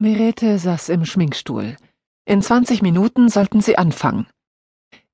[0.00, 1.76] Merete saß im Schminkstuhl.
[2.24, 4.28] In zwanzig Minuten sollten sie anfangen.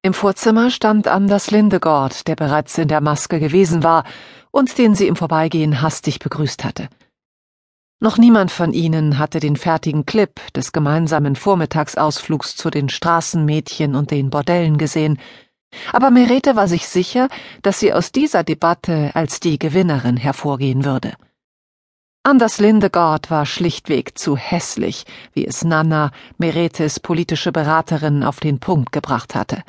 [0.03, 4.05] Im Vorzimmer stand Anders Lindegord, der bereits in der Maske gewesen war
[4.51, 6.91] und den sie im Vorbeigehen hastig begrüßt hatte.
[7.99, 14.11] Noch niemand von ihnen hatte den fertigen Clip des gemeinsamen Vormittagsausflugs zu den Straßenmädchen und
[14.11, 15.19] den Bordellen gesehen,
[15.93, 17.29] aber Merete war sich sicher,
[17.63, 21.15] dass sie aus dieser Debatte als die Gewinnerin hervorgehen würde.
[22.27, 28.93] Anders Lindegard war schlichtweg zu hässlich, wie es Nana, Meretes politische Beraterin, auf den Punkt
[28.93, 29.63] gebracht hatte.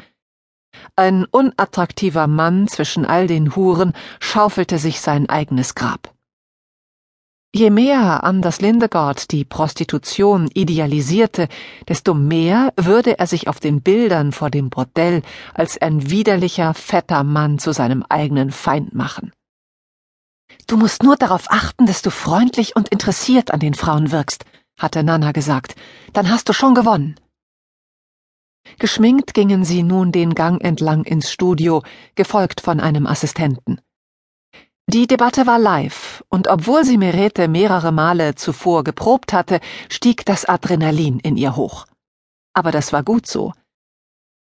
[0.96, 3.92] Ein unattraktiver Mann zwischen all den Huren
[4.22, 6.14] schaufelte sich sein eigenes Grab.
[7.54, 11.50] Je mehr Anders Lindegard die Prostitution idealisierte,
[11.90, 17.26] desto mehr würde er sich auf den Bildern vor dem Bordell als ein widerlicher, fetter
[17.26, 19.34] Mann zu seinem eigenen Feind machen.
[20.68, 24.46] Du musst nur darauf achten, dass du freundlich und interessiert an den Frauen wirkst,
[24.80, 25.76] hatte Nana gesagt.
[26.14, 27.16] Dann hast du schon gewonnen.
[28.80, 31.84] Geschminkt gingen sie nun den Gang entlang ins Studio,
[32.16, 33.80] gefolgt von einem Assistenten.
[34.88, 40.46] Die Debatte war live, und obwohl sie Merete mehrere Male zuvor geprobt hatte, stieg das
[40.46, 41.86] Adrenalin in ihr hoch.
[42.54, 43.54] Aber das war gut so.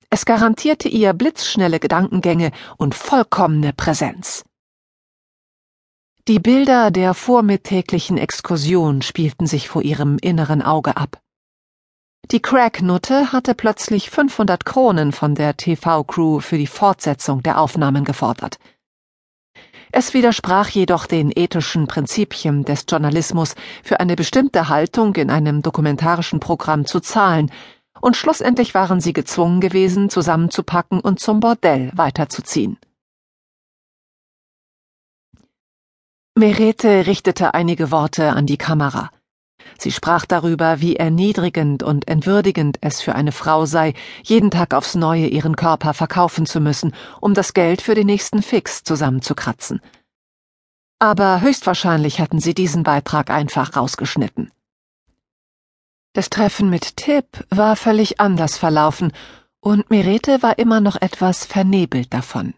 [0.10, 4.44] Es garantierte ihr blitzschnelle Gedankengänge und vollkommene Präsenz.
[6.28, 11.20] Die Bilder der vormittäglichen Exkursion spielten sich vor ihrem inneren Auge ab.
[12.30, 18.60] Die Crack-Nutte hatte plötzlich 500 Kronen von der TV-Crew für die Fortsetzung der Aufnahmen gefordert.
[19.92, 26.40] Es widersprach jedoch den ethischen Prinzipien des Journalismus, für eine bestimmte Haltung in einem dokumentarischen
[26.40, 27.52] Programm zu zahlen,
[28.00, 32.78] und schlussendlich waren sie gezwungen gewesen, zusammenzupacken und zum Bordell weiterzuziehen.
[36.36, 39.12] Merete richtete einige Worte an die Kamera.
[39.78, 43.94] Sie sprach darüber, wie erniedrigend und entwürdigend es für eine Frau sei,
[44.24, 48.42] jeden Tag aufs neue ihren Körper verkaufen zu müssen, um das Geld für den nächsten
[48.42, 49.82] Fix zusammenzukratzen.
[51.00, 54.52] Aber höchstwahrscheinlich hatten sie diesen Beitrag einfach rausgeschnitten.
[56.14, 59.12] Das Treffen mit Tipp war völlig anders verlaufen,
[59.60, 62.54] und Merete war immer noch etwas vernebelt davon.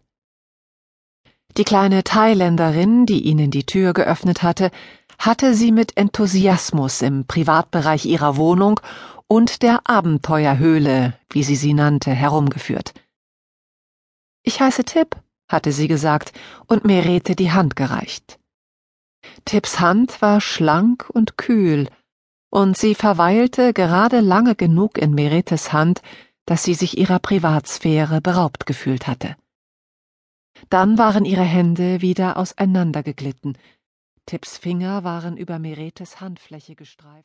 [1.56, 4.72] Die kleine Thailänderin, die ihnen die Tür geöffnet hatte,
[5.19, 8.80] hatte sie mit Enthusiasmus im Privatbereich ihrer Wohnung
[9.28, 12.94] und der Abenteuerhöhle, wie sie sie nannte, herumgeführt.
[14.44, 15.16] Ich heiße Tipp,
[15.47, 16.34] hatte sie gesagt
[16.68, 18.40] und Merete die Hand gereicht.
[19.46, 21.88] Tipps Hand war schlank und kühl,
[22.50, 26.02] und sie verweilte gerade lange genug in Meretes Hand,
[26.46, 29.36] dass sie sich ihrer Privatsphäre beraubt gefühlt hatte.
[30.69, 33.57] Dann waren ihre Hände wieder auseinandergeglitten.
[34.25, 37.22] Tipps Finger waren über Meretes Handfläche gestreift.